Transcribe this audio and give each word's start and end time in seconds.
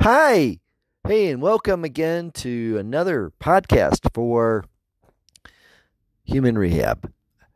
Hi. 0.00 0.58
Hey, 1.06 1.30
and 1.30 1.42
welcome 1.42 1.84
again 1.84 2.30
to 2.32 2.78
another 2.78 3.32
podcast 3.40 4.12
for 4.14 4.64
Human 6.24 6.56
Rehab. 6.56 7.12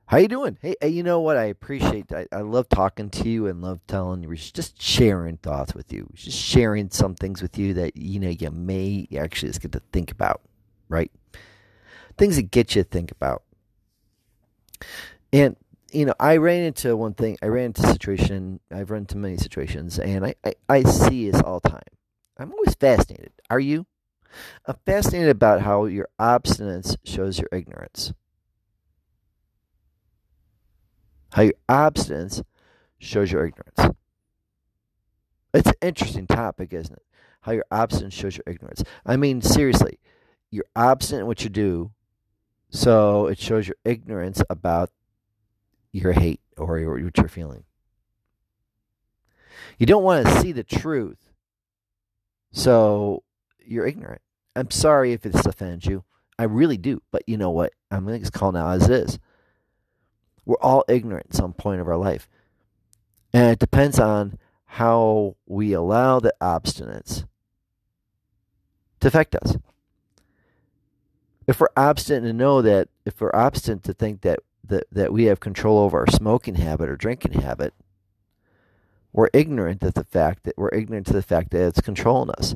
How 0.06 0.18
you 0.18 0.28
doing? 0.28 0.58
Hey, 0.60 0.76
you 0.88 1.02
know 1.02 1.20
what? 1.20 1.36
I 1.36 1.44
appreciate. 1.44 2.12
I, 2.12 2.26
I 2.30 2.42
love 2.42 2.68
talking 2.68 3.10
to 3.10 3.28
you 3.28 3.46
and 3.46 3.62
love 3.62 3.80
telling 3.88 4.22
you, 4.22 4.32
just 4.36 4.80
sharing 4.80 5.38
thoughts 5.38 5.74
with 5.74 5.92
you, 5.92 6.08
just 6.14 6.38
sharing 6.38 6.90
some 6.90 7.14
things 7.14 7.42
with 7.42 7.58
you 7.58 7.74
that 7.74 7.96
you 7.96 8.20
know 8.20 8.28
you 8.28 8.50
may 8.50 9.08
actually 9.16 9.48
just 9.48 9.62
get 9.62 9.72
to 9.72 9.82
think 9.92 10.12
about, 10.12 10.42
right? 10.88 11.10
Things 12.16 12.36
that 12.36 12.50
get 12.50 12.76
you 12.76 12.84
to 12.84 12.88
think 12.88 13.10
about. 13.10 13.42
And 15.32 15.56
you 15.90 16.04
know, 16.04 16.14
I 16.20 16.36
ran 16.36 16.62
into 16.62 16.96
one 16.96 17.14
thing. 17.14 17.38
I 17.42 17.46
ran 17.46 17.66
into 17.66 17.82
a 17.82 17.90
situation. 17.90 18.60
I've 18.70 18.90
run 18.90 19.02
into 19.02 19.16
many 19.16 19.36
situations, 19.36 19.98
and 19.98 20.26
I, 20.26 20.34
I, 20.44 20.54
I 20.68 20.82
see 20.82 21.30
this 21.30 21.40
all 21.40 21.60
the 21.60 21.70
time. 21.70 21.95
I'm 22.38 22.52
always 22.52 22.74
fascinated. 22.74 23.32
Are 23.50 23.60
you? 23.60 23.86
I'm 24.66 24.76
fascinated 24.84 25.30
about 25.30 25.62
how 25.62 25.86
your 25.86 26.08
obstinance 26.20 26.96
shows 27.04 27.38
your 27.38 27.48
ignorance. 27.52 28.12
How 31.32 31.42
your 31.42 31.54
obstinance 31.68 32.42
shows 32.98 33.32
your 33.32 33.46
ignorance. 33.46 33.96
It's 35.54 35.68
an 35.68 35.74
interesting 35.80 36.26
topic, 36.26 36.72
isn't 36.72 36.94
it? 36.94 37.02
How 37.40 37.52
your 37.52 37.64
obstinance 37.70 38.12
shows 38.12 38.36
your 38.36 38.44
ignorance. 38.46 38.82
I 39.06 39.16
mean, 39.16 39.40
seriously, 39.40 39.98
you're 40.50 40.66
obstinate 40.74 41.22
in 41.22 41.26
what 41.26 41.42
you 41.42 41.50
do, 41.50 41.92
so 42.70 43.26
it 43.26 43.38
shows 43.38 43.66
your 43.66 43.76
ignorance 43.84 44.42
about 44.50 44.90
your 45.92 46.12
hate 46.12 46.40
or 46.58 46.80
what 47.02 47.16
you're 47.16 47.28
feeling. 47.28 47.64
You 49.78 49.86
don't 49.86 50.02
want 50.02 50.26
to 50.26 50.40
see 50.40 50.52
the 50.52 50.64
truth 50.64 51.25
so 52.56 53.22
you're 53.66 53.86
ignorant. 53.86 54.22
I'm 54.56 54.70
sorry 54.70 55.12
if 55.12 55.20
this 55.20 55.44
offends 55.44 55.84
you. 55.84 56.04
I 56.38 56.44
really 56.44 56.78
do. 56.78 57.02
But 57.12 57.22
you 57.26 57.36
know 57.36 57.50
what? 57.50 57.74
I'm 57.90 58.06
going 58.06 58.14
to 58.14 58.20
just 58.20 58.32
call 58.32 58.50
now 58.50 58.70
as 58.70 58.88
is. 58.88 59.18
We're 60.46 60.56
all 60.62 60.82
ignorant 60.88 61.26
at 61.30 61.36
some 61.36 61.52
point 61.52 61.82
of 61.82 61.88
our 61.88 61.98
life. 61.98 62.30
And 63.34 63.52
it 63.52 63.58
depends 63.58 63.98
on 63.98 64.38
how 64.64 65.36
we 65.46 65.74
allow 65.74 66.18
the 66.18 66.32
obstinance 66.40 67.26
to 69.00 69.08
affect 69.08 69.36
us. 69.36 69.58
If 71.46 71.60
we're 71.60 71.68
obstinate 71.76 72.24
to 72.24 72.32
know 72.32 72.62
that, 72.62 72.88
if 73.04 73.20
we're 73.20 73.34
obstinate 73.34 73.82
to 73.82 73.92
think 73.92 74.22
that, 74.22 74.38
that, 74.64 74.84
that 74.90 75.12
we 75.12 75.24
have 75.24 75.40
control 75.40 75.78
over 75.78 75.98
our 75.98 76.10
smoking 76.10 76.54
habit 76.54 76.88
or 76.88 76.96
drinking 76.96 77.34
habit, 77.34 77.74
we're 79.16 79.30
ignorant 79.32 79.82
of 79.82 79.94
the 79.94 80.04
fact 80.04 80.44
that 80.44 80.58
we're 80.58 80.68
ignorant 80.68 81.06
to 81.06 81.14
the 81.14 81.22
fact 81.22 81.50
that 81.50 81.66
it's 81.66 81.80
controlling 81.80 82.30
us. 82.32 82.54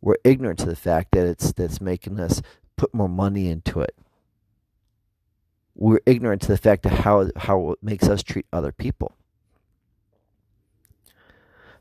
We're 0.00 0.14
ignorant 0.22 0.60
to 0.60 0.66
the 0.66 0.76
fact 0.76 1.10
that 1.10 1.26
it's 1.26 1.52
that's 1.52 1.80
making 1.80 2.20
us 2.20 2.40
put 2.76 2.94
more 2.94 3.08
money 3.08 3.48
into 3.48 3.80
it. 3.80 3.96
We're 5.74 5.98
ignorant 6.06 6.42
to 6.42 6.48
the 6.48 6.56
fact 6.56 6.86
of 6.86 6.92
how 6.92 7.30
how 7.36 7.72
it 7.72 7.82
makes 7.82 8.08
us 8.08 8.22
treat 8.22 8.46
other 8.52 8.70
people. 8.70 9.16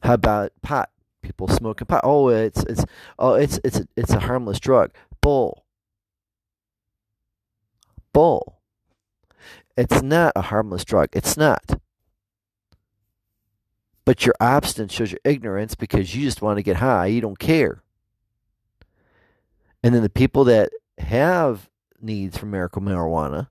How 0.02 0.16
about 0.16 0.52
pot? 0.64 0.90
People 1.22 1.48
smoking 1.48 1.86
pot. 1.86 2.02
Oh, 2.04 2.30
it's 2.30 2.64
it's 2.64 2.86
oh 3.20 3.36
it's 3.36 3.60
it's 3.64 3.82
it's 3.96 4.14
a 4.14 4.22
harmless 4.22 4.60
drug. 4.60 4.94
Bull. 5.22 5.64
Bull. 8.14 8.58
It's 9.78 10.02
not 10.02 10.34
a 10.36 10.42
harmless 10.42 10.84
drug. 10.84 11.10
It's 11.14 11.38
not. 11.38 11.77
But 14.08 14.26
your 14.26 14.36
abstinence 14.40 14.94
shows 14.94 15.12
your 15.12 15.20
ignorance 15.26 15.76
because 15.76 16.16
you 16.16 16.24
just 16.24 16.42
want 16.42 16.56
to 16.56 16.64
get 16.64 16.78
high. 16.78 17.08
You 17.08 17.20
don't 17.20 17.38
care. 17.38 17.84
And 19.84 19.94
then 19.94 20.02
the 20.02 20.10
people 20.10 20.46
that 20.46 20.72
have 20.98 21.70
needs 22.00 22.38
for 22.38 22.46
miracle 22.46 22.82
marijuana, 22.82 23.50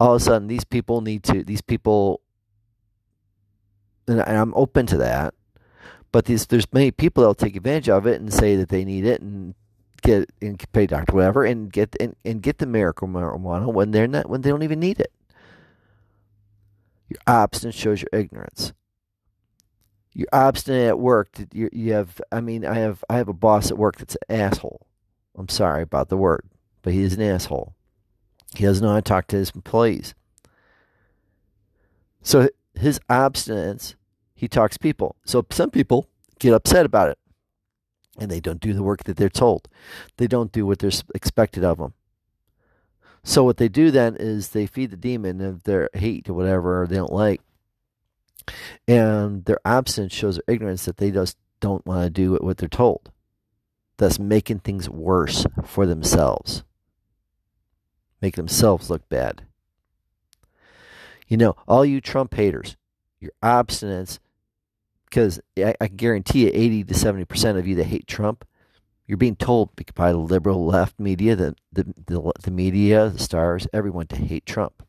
all 0.00 0.16
of 0.16 0.20
a 0.20 0.24
sudden 0.24 0.48
these 0.48 0.64
people 0.64 1.00
need 1.00 1.22
to, 1.22 1.44
these 1.44 1.60
people, 1.60 2.22
and 4.08 4.20
I'm 4.20 4.52
open 4.56 4.86
to 4.86 4.96
that, 4.96 5.34
but 6.10 6.24
these, 6.24 6.46
there's 6.46 6.72
many 6.72 6.90
people 6.90 7.22
that'll 7.22 7.36
take 7.36 7.54
advantage 7.54 7.88
of 7.88 8.04
it 8.04 8.20
and 8.20 8.34
say 8.34 8.56
that 8.56 8.70
they 8.70 8.84
need 8.84 9.04
it 9.04 9.20
and 9.20 9.54
get 10.02 10.28
and 10.42 10.60
pay 10.72 10.88
doctor 10.88 11.14
whatever 11.14 11.44
and 11.44 11.72
get 11.72 11.94
and, 12.00 12.16
and 12.24 12.42
get 12.42 12.58
the 12.58 12.66
miracle 12.66 13.06
marijuana 13.06 13.72
when 13.72 13.92
they're 13.92 14.08
not 14.08 14.28
when 14.28 14.40
they 14.40 14.50
don't 14.50 14.64
even 14.64 14.80
need 14.80 14.98
it. 14.98 15.12
Your 17.08 17.20
abstinence 17.28 17.76
shows 17.76 18.02
your 18.02 18.20
ignorance 18.20 18.72
you're 20.12 20.28
obstinate 20.32 20.88
at 20.88 20.98
work. 20.98 21.30
You, 21.52 21.68
you 21.72 21.92
have, 21.92 22.20
I 22.32 22.40
mean, 22.40 22.64
I 22.64 22.74
have, 22.74 23.04
I 23.08 23.16
have 23.16 23.28
a 23.28 23.32
boss 23.32 23.70
at 23.70 23.78
work 23.78 23.98
that's 23.98 24.16
an 24.28 24.40
asshole. 24.40 24.86
I'm 25.36 25.48
sorry 25.48 25.82
about 25.82 26.08
the 26.08 26.16
word, 26.16 26.42
but 26.82 26.92
he 26.92 27.02
is 27.02 27.14
an 27.14 27.22
asshole. 27.22 27.74
He 28.56 28.64
doesn't 28.64 28.84
know 28.84 28.90
how 28.90 28.96
to 28.96 29.02
talk 29.02 29.26
to 29.28 29.36
his 29.36 29.50
employees. 29.50 30.14
So 32.22 32.48
his 32.74 32.98
obstinance, 33.08 33.94
he 34.34 34.48
talks 34.48 34.76
people. 34.76 35.16
So 35.24 35.46
some 35.50 35.70
people 35.70 36.08
get 36.38 36.54
upset 36.54 36.86
about 36.86 37.10
it, 37.10 37.18
and 38.18 38.30
they 38.30 38.40
don't 38.40 38.60
do 38.60 38.72
the 38.72 38.82
work 38.82 39.04
that 39.04 39.16
they're 39.16 39.28
told. 39.28 39.68
They 40.16 40.26
don't 40.26 40.52
do 40.52 40.66
what 40.66 40.80
they're 40.80 40.90
expected 41.14 41.64
of 41.64 41.78
them. 41.78 41.94
So 43.22 43.44
what 43.44 43.58
they 43.58 43.68
do 43.68 43.90
then 43.90 44.16
is 44.18 44.48
they 44.48 44.66
feed 44.66 44.90
the 44.90 44.96
demon 44.96 45.40
of 45.40 45.64
their 45.64 45.90
hate 45.92 46.28
or 46.28 46.34
whatever 46.34 46.86
they 46.88 46.96
don't 46.96 47.12
like, 47.12 47.40
and 48.86 49.44
their 49.44 49.60
absence 49.64 50.12
shows 50.12 50.36
their 50.36 50.54
ignorance 50.54 50.84
that 50.84 50.96
they 50.96 51.10
just 51.10 51.36
don't 51.60 51.84
want 51.86 52.04
to 52.04 52.10
do 52.10 52.34
what 52.36 52.58
they're 52.58 52.68
told, 52.68 53.10
thus 53.96 54.18
making 54.18 54.60
things 54.60 54.88
worse 54.88 55.46
for 55.64 55.86
themselves, 55.86 56.62
make 58.20 58.36
themselves 58.36 58.90
look 58.90 59.08
bad. 59.08 59.42
You 61.26 61.36
know, 61.36 61.56
all 61.66 61.84
you 61.84 62.00
Trump 62.00 62.34
haters, 62.34 62.76
your 63.20 63.32
abstinence, 63.42 64.18
because 65.04 65.40
I, 65.56 65.74
I 65.80 65.88
guarantee 65.88 66.44
you 66.44 66.50
80 66.54 66.84
to 66.84 66.94
70% 66.94 67.58
of 67.58 67.66
you 67.66 67.74
that 67.76 67.84
hate 67.84 68.06
Trump, 68.06 68.46
you're 69.06 69.18
being 69.18 69.36
told 69.36 69.70
by 69.94 70.12
the 70.12 70.18
liberal 70.18 70.66
left 70.66 71.00
media, 71.00 71.34
the, 71.34 71.54
the, 71.72 71.84
the, 72.06 72.32
the 72.42 72.50
media, 72.50 73.08
the 73.08 73.18
stars, 73.18 73.66
everyone 73.72 74.06
to 74.08 74.16
hate 74.16 74.44
Trump 74.44 74.82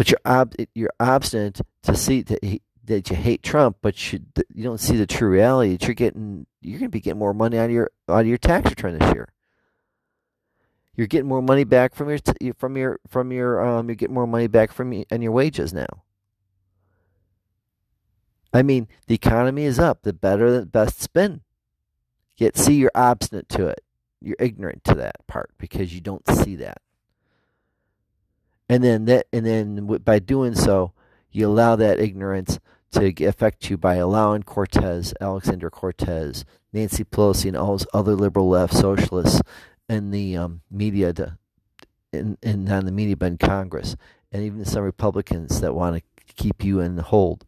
but 0.00 0.08
you're 0.08 0.20
ob- 0.24 0.54
you're 0.74 0.94
obstinate 0.98 1.60
to 1.82 1.94
see 1.94 2.22
that 2.22 2.42
he, 2.42 2.62
that 2.84 3.10
you 3.10 3.16
hate 3.16 3.42
Trump, 3.42 3.76
but 3.82 4.10
you 4.10 4.20
you 4.48 4.64
don't 4.64 4.80
see 4.80 4.96
the 4.96 5.06
true 5.06 5.28
reality 5.28 5.72
that 5.72 5.82
you're 5.82 5.94
getting 5.94 6.46
you're 6.62 6.78
going 6.78 6.88
to 6.88 6.90
be 6.90 7.02
getting 7.02 7.18
more 7.18 7.34
money 7.34 7.58
out 7.58 7.66
of 7.66 7.70
your 7.70 7.90
out 8.08 8.22
of 8.22 8.26
your 8.26 8.38
tax 8.38 8.70
return 8.70 8.98
this 8.98 9.12
year. 9.12 9.28
You're 10.96 11.06
getting 11.06 11.28
more 11.28 11.42
money 11.42 11.64
back 11.64 11.94
from 11.94 12.08
your 12.08 12.18
from 12.56 12.78
your 12.78 12.98
from 13.08 13.30
your 13.30 13.60
um 13.60 13.90
you're 13.90 13.94
getting 13.94 14.14
more 14.14 14.26
money 14.26 14.46
back 14.46 14.72
from 14.72 14.90
your, 14.90 15.04
and 15.10 15.22
your 15.22 15.32
wages 15.32 15.74
now. 15.74 16.04
I 18.54 18.62
mean, 18.62 18.88
the 19.06 19.16
economy 19.16 19.64
is 19.64 19.78
up. 19.78 20.00
The 20.00 20.14
better, 20.14 20.60
the 20.60 20.64
best 20.64 21.02
spin. 21.02 21.42
Yet, 22.38 22.56
see, 22.56 22.76
you're 22.76 22.90
obstinate 22.94 23.50
to 23.50 23.66
it. 23.66 23.84
You're 24.22 24.36
ignorant 24.40 24.82
to 24.84 24.94
that 24.94 25.26
part 25.26 25.50
because 25.58 25.94
you 25.94 26.00
don't 26.00 26.26
see 26.26 26.56
that 26.56 26.80
and 28.70 28.84
then 28.84 29.04
that 29.06 29.26
and 29.32 29.44
then 29.44 29.84
by 30.04 30.20
doing 30.20 30.54
so 30.54 30.92
you 31.32 31.46
allow 31.46 31.74
that 31.74 31.98
ignorance 31.98 32.60
to 32.92 33.24
affect 33.24 33.68
you 33.68 33.76
by 33.76 33.96
allowing 33.96 34.42
Cortez, 34.42 35.12
Alexander 35.20 35.70
Cortez, 35.70 36.44
Nancy 36.72 37.04
Pelosi, 37.04 37.46
and 37.46 37.56
all 37.56 37.72
those 37.72 37.86
other 37.92 38.14
liberal 38.14 38.48
left 38.48 38.74
socialists 38.74 39.42
in 39.88 40.10
the 40.10 40.36
um, 40.36 40.60
media 40.70 41.12
to, 41.12 41.38
in, 42.12 42.36
not 42.42 42.80
in 42.80 42.86
the 42.86 42.92
media 42.92 43.16
but 43.16 43.26
in 43.26 43.38
Congress, 43.38 43.96
and 44.32 44.42
even 44.42 44.64
some 44.64 44.82
Republicans 44.82 45.60
that 45.60 45.74
want 45.74 45.96
to 45.96 46.34
keep 46.34 46.64
you 46.64 46.80
in 46.80 46.96
the 46.96 47.02
hold 47.02 47.44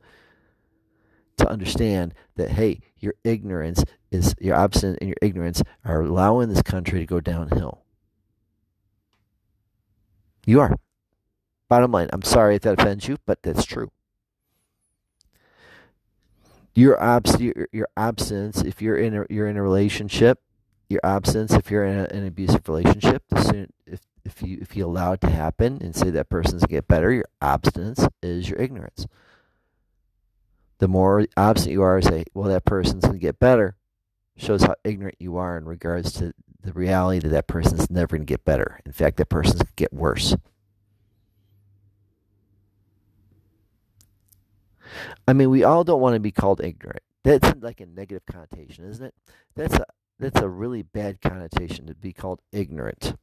to 1.39 1.49
understand 1.49 2.15
that 2.37 2.50
hey, 2.50 2.81
your 2.98 3.15
ignorance 3.25 3.84
is 4.10 4.34
your 4.41 4.57
obstinance 4.57 4.98
and 5.01 5.09
your 5.09 5.18
ignorance 5.22 5.63
are 5.84 6.03
allowing 6.03 6.48
this 6.48 6.63
country 6.63 6.98
to 7.01 7.07
go 7.07 7.21
downhill. 7.21 7.83
You 10.47 10.60
are. 10.60 10.77
Bottom 11.72 11.91
line, 11.91 12.10
I'm 12.13 12.21
sorry 12.21 12.57
if 12.57 12.63
that 12.63 12.78
offends 12.78 13.09
you, 13.09 13.16
but 13.24 13.42
that's 13.42 13.65
true. 13.65 13.91
Your 16.74 17.03
abs 17.03 17.41
your, 17.41 17.66
your 17.72 17.89
absence 17.97 18.60
if 18.60 18.83
you're 18.83 18.98
in 18.98 19.16
a 19.16 19.24
you're 19.30 19.48
in 19.48 19.57
a 19.57 19.63
relationship, 19.63 20.42
your 20.91 21.01
absence 21.03 21.54
if 21.54 21.71
you're 21.71 21.86
in 21.86 21.97
a, 21.97 22.03
an 22.15 22.27
abusive 22.27 22.69
relationship, 22.69 23.22
the 23.30 23.69
if 23.86 24.01
if 24.22 24.42
you 24.42 24.59
if 24.60 24.77
you 24.77 24.84
allow 24.84 25.13
it 25.13 25.22
to 25.22 25.30
happen 25.30 25.78
and 25.80 25.97
say 25.97 26.10
that 26.10 26.28
person's 26.28 26.66
get 26.66 26.89
better, 26.89 27.10
your 27.10 27.24
abstinence 27.41 28.07
is 28.22 28.51
your 28.51 28.60
ignorance. 28.60 29.07
The 30.77 30.89
more 30.89 31.25
absent 31.39 31.72
you 31.72 31.80
are, 31.80 32.03
say, 32.03 32.27
well, 32.34 32.51
that 32.51 32.66
person's 32.66 33.07
gonna 33.07 33.16
get 33.16 33.39
better, 33.39 33.77
shows 34.36 34.63
how 34.65 34.75
ignorant 34.84 35.16
you 35.18 35.39
are 35.39 35.57
in 35.57 35.65
regards 35.65 36.13
to 36.18 36.34
the 36.63 36.75
reality 36.75 37.21
that 37.21 37.30
that 37.30 37.47
person's 37.47 37.89
never 37.89 38.18
gonna 38.18 38.27
get 38.27 38.45
better. 38.45 38.78
In 38.84 38.92
fact, 38.92 39.16
that 39.16 39.30
person's 39.30 39.63
gonna 39.63 39.71
get 39.75 39.95
worse. 39.95 40.36
I 45.27 45.33
mean, 45.33 45.50
we 45.50 45.65
all 45.65 45.84
don't 45.84 46.00
want 46.00 46.15
to 46.15 46.21
be 46.21 46.30
called 46.30 46.60
ignorant. 46.62 47.03
That's 47.24 47.53
like 47.60 47.80
a 47.80 47.86
negative 47.86 48.27
connotation, 48.27 48.84
isn't 48.84 49.04
it? 49.04 49.15
That's 49.54 49.74
a 49.74 49.84
that's 50.18 50.41
a 50.41 50.48
really 50.48 50.83
bad 50.83 51.21
connotation 51.21 51.86
to 51.86 51.94
be 51.94 52.12
called 52.12 52.41
ignorant. 52.53 53.16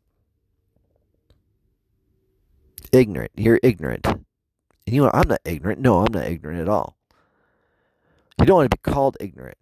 Ignorant. 2.91 3.31
You're 3.35 3.59
ignorant. 3.61 4.05
And 4.05 4.23
you 4.87 5.03
know, 5.03 5.11
I'm 5.13 5.27
not 5.27 5.41
ignorant. 5.45 5.79
No, 5.79 5.99
I'm 5.99 6.11
not 6.11 6.27
ignorant 6.27 6.61
at 6.61 6.69
all. 6.69 6.97
You 8.39 8.45
don't 8.45 8.57
want 8.57 8.71
to 8.71 8.77
be 8.77 8.91
called 8.91 9.17
ignorant. 9.19 9.57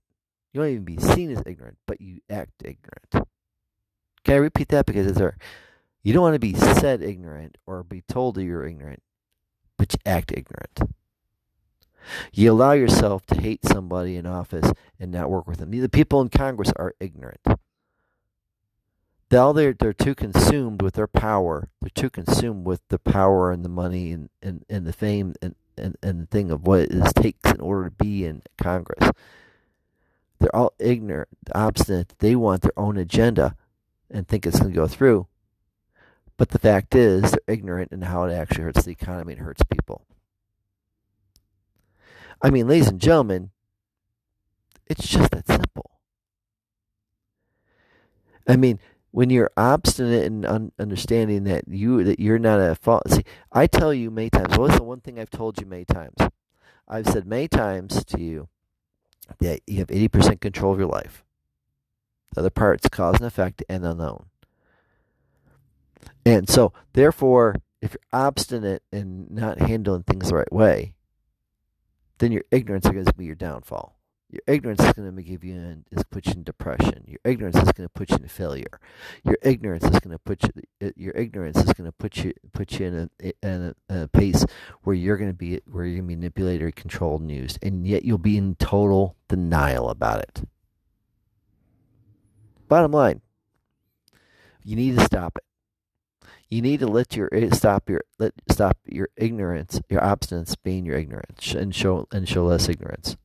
You 0.54 0.62
don't 0.62 0.70
even 0.72 0.84
be 0.86 0.98
seen 0.98 1.32
as 1.32 1.44
ignorant, 1.46 1.78
but 1.86 2.00
you 2.00 2.22
act 2.30 2.54
ignorant. 2.64 3.28
Can 4.24 4.34
I 4.34 4.38
repeat 4.38 4.70
that? 4.70 4.86
Because 4.86 5.08
it's 5.08 5.18
there. 5.18 5.38
You 6.04 6.14
don't 6.14 6.24
want 6.24 6.36
to 6.36 6.40
be 6.40 6.54
said 6.54 7.02
ignorant 7.02 7.58
or 7.66 7.84
be 7.84 8.02
told 8.02 8.36
that 8.36 8.44
you're 8.44 8.66
ignorant, 8.66 9.04
but 9.78 9.94
you 9.94 10.00
act 10.06 10.32
ignorant. 10.32 10.80
You 12.34 12.52
allow 12.52 12.74
yourself 12.74 13.26
to 13.28 13.42
hate 13.42 13.66
somebody 13.66 14.16
in 14.16 14.26
office 14.26 14.72
and 15.00 15.12
not 15.12 15.30
work 15.30 15.48
with 15.48 15.58
them. 15.60 15.72
The 15.72 15.90
people 15.90 16.22
in 16.22 16.30
Congress 16.30 16.72
are 16.76 16.94
ignorant. 17.00 17.42
They're, 19.30 19.54
they're, 19.54 19.74
they're 19.74 19.94
too 19.94 20.16
consumed 20.16 20.82
with 20.82 20.94
their 20.94 21.08
power. 21.08 21.70
They're 21.82 21.90
too 21.94 22.10
consumed 22.10 22.66
with 22.66 22.82
the 22.88 23.00
power 23.00 23.52
and 23.52 23.66
the 23.66 23.70
money 23.70 24.12
and, 24.12 24.30
and, 24.42 24.64
and 24.70 24.86
the 24.86 24.94
fame 24.94 25.36
and, 25.42 25.56
and, 25.78 25.98
and 26.02 26.22
the 26.22 26.28
thing 26.28 26.50
of 26.50 26.66
what 26.66 26.80
it 26.80 27.16
takes 27.16 27.52
in 27.52 27.60
order 27.60 27.90
to 27.90 27.96
be 27.96 28.26
in 28.26 28.42
Congress. 28.58 29.12
They're 30.40 30.56
all 30.56 30.74
ignorant, 30.80 31.30
obstinate. 31.54 32.14
They 32.20 32.36
want 32.36 32.62
their 32.62 32.78
own 32.78 32.98
agenda 32.98 33.56
and 34.10 34.28
think 34.28 34.46
it's 34.46 34.60
going 34.60 34.72
to 34.72 34.76
go 34.76 34.88
through. 34.88 35.28
But 36.38 36.50
the 36.50 36.60
fact 36.60 36.96
is, 36.96 37.32
they're 37.32 37.40
ignorant 37.48 37.92
in 37.92 38.04
how 38.04 38.24
it 38.26 38.34
actually 38.34 38.64
hurts 38.64 38.84
the 38.84 38.92
economy 38.92 39.34
and 39.34 39.42
hurts 39.42 39.64
people. 39.70 40.04
I 42.42 42.50
mean, 42.50 42.68
ladies 42.68 42.88
and 42.88 43.02
gentlemen, 43.02 43.52
it's 44.86 45.08
just 45.08 45.32
that 45.32 45.48
simple. 45.48 45.92
I 48.48 48.56
mean, 48.56 48.80
when 49.12 49.30
you're 49.30 49.52
obstinate 49.58 50.26
in 50.26 50.46
un- 50.46 50.72
understanding 50.80 51.44
that 51.46 51.68
you 51.68 52.04
that 52.04 52.20
you're 52.20 52.40
not 52.40 52.60
a 52.60 52.76
fault. 52.76 53.10
See, 53.10 53.24
I 53.52 53.68
tell 53.68 53.94
you 53.94 54.12
many 54.12 54.30
times. 54.30 54.58
What's 54.58 54.78
the 54.78 54.84
one 54.84 55.02
thing 55.02 55.20
I've 55.20 55.30
told 55.30 55.60
you 55.60 55.66
many 55.66 55.86
times? 55.86 56.16
I've 56.88 57.08
said 57.08 57.26
many 57.26 57.48
times 57.48 58.06
to 58.06 58.22
you 58.22 58.48
that 59.40 59.62
you 59.68 59.80
have 59.80 59.88
80% 59.88 60.40
control 60.40 60.72
of 60.72 60.80
your 60.80 60.88
life. 60.88 61.26
The 62.34 62.42
other 62.42 62.50
part's 62.50 62.88
cause 62.90 63.16
and 63.16 63.26
effect 63.26 63.64
and 63.68 63.86
unknown. 63.86 64.28
And 66.26 66.48
so, 66.48 66.72
therefore, 66.94 67.56
if 67.82 67.94
you're 67.94 68.22
obstinate 68.22 68.84
in 68.92 69.28
not 69.30 69.60
handling 69.60 70.04
things 70.04 70.30
the 70.30 70.36
right 70.36 70.54
way, 70.54 70.94
then 72.20 72.32
your 72.32 72.44
ignorance 72.52 72.86
is 72.86 72.92
going 72.92 73.06
to 73.06 73.14
be 73.14 73.26
your 73.26 73.36
downfall. 73.36 73.98
Your 74.30 74.42
ignorance 74.46 74.84
is 74.84 74.92
going 74.92 75.16
to 75.16 75.24
give 75.24 75.46
you 75.46 75.54
in, 75.54 75.86
is 75.90 76.04
put 76.04 76.26
you 76.26 76.34
in 76.34 76.44
depression. 76.44 77.06
Your 77.08 77.22
ignorance 77.24 77.56
is 77.56 77.72
going 77.72 77.88
to 77.88 77.90
put 77.90 78.10
you 78.10 78.18
in 78.18 78.28
failure. 78.28 78.82
Your 79.24 79.38
ignorance 79.42 79.86
is 79.86 80.02
going 80.02 80.12
to 80.12 80.20
put 80.20 80.44
you. 80.44 80.50
Uh, 80.86 80.92
your 80.98 81.14
ignorance 81.14 81.58
is 81.58 81.72
going 81.72 81.86
to 81.86 81.94
put 81.94 82.18
you 82.18 82.34
put 82.52 82.78
you 82.78 82.88
in 82.88 83.10
a, 83.24 83.34
in 83.42 83.76
a, 83.90 84.04
a 84.04 84.08
pace 84.10 84.46
where 84.84 84.96
you're 84.96 85.16
going 85.16 85.30
to 85.30 85.34
be 85.34 85.62
where 85.66 85.86
you're 85.86 86.02
going 86.02 86.10
to 86.10 86.16
be 86.16 86.16
manipulated, 86.16 86.62
or 86.62 86.72
controlled, 86.72 87.22
and 87.22 87.32
used, 87.32 87.58
and 87.64 87.88
yet 87.88 88.04
you'll 88.04 88.18
be 88.18 88.36
in 88.36 88.56
total 88.56 89.16
denial 89.30 89.90
about 89.90 90.20
it. 90.20 90.42
Bottom 92.68 92.92
line, 92.92 93.22
you 94.66 94.76
need 94.76 94.98
to 94.98 95.06
stop 95.06 95.38
it. 95.38 95.47
You 96.50 96.62
need 96.62 96.80
to 96.80 96.88
let 96.88 97.16
your 97.16 97.30
eh, 97.34 97.50
stop 97.52 97.90
your 97.90 98.04
let 98.20 98.34
stop 98.50 98.78
your 98.86 99.10
ignorance, 99.18 99.82
your 99.90 100.02
obstinance 100.02 100.56
being 100.62 100.86
your 100.86 100.98
ignorance, 100.98 101.54
and 101.54 101.76
show 101.76 102.08
and 102.12 102.28
show 102.28 102.46
less 102.46 102.70
ignorance. 102.70 103.18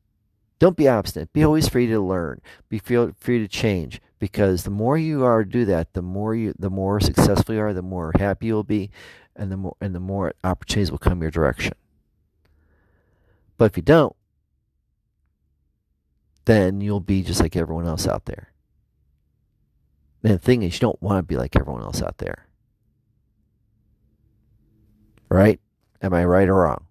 Don't 0.59 0.77
be 0.77 0.87
obstinate. 0.87 1.33
Be 1.33 1.43
always 1.43 1.67
free 1.67 1.87
to 1.87 1.99
learn. 1.99 2.41
Be 2.69 2.79
free 2.79 3.39
to 3.39 3.47
change. 3.47 4.01
Because 4.19 4.63
the 4.63 4.69
more 4.69 4.97
you 4.97 5.25
are 5.25 5.43
to 5.43 5.49
do 5.49 5.65
that, 5.65 5.91
the 5.91 6.01
more 6.01 6.33
you, 6.33 6.53
the 6.57 6.69
more 6.69 7.01
successful 7.01 7.55
you 7.55 7.59
are, 7.59 7.73
the 7.73 7.81
more 7.81 8.13
happy 8.17 8.45
you'll 8.45 8.63
be, 8.63 8.89
and 9.35 9.51
the 9.51 9.57
more 9.57 9.75
and 9.81 9.93
the 9.93 9.99
more 9.99 10.33
opportunities 10.43 10.91
will 10.91 10.97
come 10.97 11.21
your 11.21 11.31
direction. 11.31 11.73
But 13.57 13.65
if 13.65 13.77
you 13.77 13.83
don't, 13.83 14.15
then 16.45 16.81
you'll 16.81 17.01
be 17.01 17.23
just 17.23 17.41
like 17.41 17.55
everyone 17.55 17.85
else 17.85 18.07
out 18.07 18.25
there. 18.25 18.53
And 20.23 20.33
the 20.33 20.39
thing 20.39 20.63
is, 20.63 20.75
you 20.75 20.79
don't 20.79 21.01
want 21.01 21.19
to 21.19 21.23
be 21.23 21.35
like 21.35 21.55
everyone 21.57 21.83
else 21.83 22.01
out 22.01 22.19
there. 22.19 22.47
Right? 25.33 25.59
Am 26.03 26.13
I 26.13 26.23
right 26.25 26.47
or 26.47 26.61
wrong? 26.61 26.85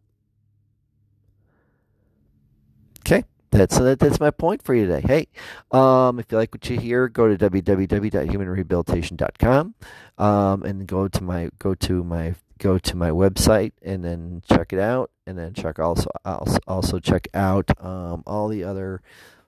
Okay. 3.06 3.23
That's 3.53 3.79
that, 3.79 4.00
that's 4.00 4.19
my 4.19 4.33
point 4.33 4.62
for 4.62 4.75
you 4.75 4.87
today. 4.87 5.03
Hey, 5.06 5.29
um, 5.71 6.19
if 6.19 6.33
you 6.33 6.39
like 6.39 6.53
what 6.53 6.69
you 6.69 6.77
hear, 6.77 7.09
go 7.09 7.29
to 7.29 7.39
www.humanrehabilitation.com 7.39 9.75
um, 10.19 10.62
and 10.65 10.89
go 10.89 11.06
to 11.06 11.23
my 11.23 11.50
go 11.61 11.75
to 11.75 12.03
my 12.03 12.35
go 12.59 12.79
to 12.79 12.97
my 12.97 13.11
website 13.11 13.75
and 13.83 14.05
then 14.05 14.43
check 14.49 14.73
it 14.73 14.81
out 14.81 15.12
and 15.27 15.39
then 15.39 15.55
check 15.55 15.79
also 15.79 16.11
also, 16.25 16.59
also 16.67 16.99
check 16.99 17.29
out 17.35 17.71
um, 17.85 18.25
all 18.27 18.49
the 18.49 18.65
other 18.65 19.03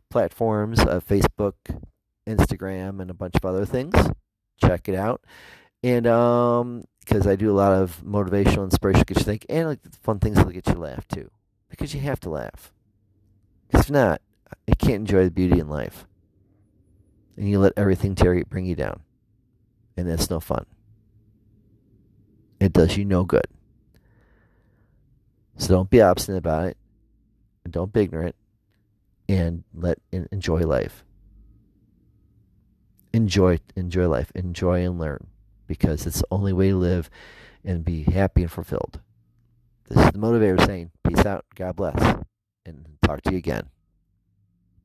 platforms 0.08 0.79
uh, 0.79 1.00
Facebook, 1.00 1.55
Instagram, 2.29 3.00
and 3.00 3.11
a 3.11 3.14
bunch 3.14 3.35
of 3.35 3.44
other 3.44 3.67
things. 3.67 3.96
Check 4.58 4.88
it 4.88 4.94
out, 4.94 5.20
and 5.82 6.06
um, 6.06 6.85
because 7.05 7.27
I 7.27 7.37
do 7.37 7.51
a 7.51 7.53
lot 7.53 7.73
of 7.73 8.03
motivational, 8.05 8.65
inspirational, 8.65 9.05
get 9.05 9.19
you 9.19 9.25
think, 9.25 9.47
and 9.49 9.69
like 9.69 9.81
fun 10.03 10.19
things 10.19 10.37
that 10.37 10.51
get 10.53 10.67
you 10.69 10.75
laugh 10.75 11.06
too, 11.09 11.31
because 11.69 11.95
you 11.95 12.01
have 12.01 12.21
to 12.21 12.31
laugh. 12.31 12.73
If 13.71 13.91
not, 13.91 14.23
you 14.67 14.75
can't 14.79 14.95
enjoy 14.95 15.25
the 15.25 15.31
beauty 15.31 15.59
in 15.59 15.69
life, 15.69 16.06
and 17.37 17.49
you 17.49 17.59
let 17.59 17.75
everything 17.77 18.15
tear 18.15 18.35
you, 18.35 18.45
bring 18.45 18.65
you 18.65 18.75
down, 18.75 19.03
and 19.97 20.09
that's 20.09 20.31
no 20.31 20.41
fun. 20.41 20.65
It 22.61 22.73
does 22.73 22.97
you 22.97 23.05
no 23.05 23.25
good. 23.25 23.47
So 25.59 25.69
don't 25.69 25.91
be 25.91 26.01
obstinate 26.01 26.39
about 26.39 26.69
it, 26.69 26.77
and 27.65 27.73
don't 27.73 27.93
be 27.93 28.01
ignorant, 28.01 28.35
and 29.29 29.65
let 29.75 29.99
and 30.12 30.27
enjoy 30.33 30.61
life. 30.61 31.05
Enjoy 33.12 33.61
enjoy 33.77 34.09
life. 34.09 34.33
Enjoy 34.35 34.85
and 34.85 34.99
learn 34.99 35.29
because 35.66 36.06
it's 36.06 36.20
the 36.20 36.26
only 36.31 36.52
way 36.52 36.70
to 36.70 36.76
live 36.76 37.11
and 37.64 37.84
be 37.84 38.02
happy 38.02 38.43
and 38.43 38.50
fulfilled. 38.50 39.00
This 39.88 40.05
is 40.05 40.12
the 40.12 40.19
motivator 40.19 40.64
saying, 40.64 40.90
Peace 41.06 41.26
out, 41.26 41.44
God 41.55 41.76
bless, 41.76 42.19
and 42.64 42.87
talk 43.02 43.22
to 43.22 43.32
you 43.32 43.38
again. 43.38 43.69